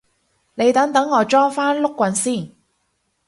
[0.55, 2.53] 你等等我裝返碌棍先